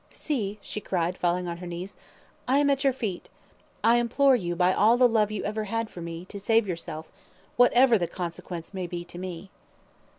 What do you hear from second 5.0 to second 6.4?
love you ever had for me, to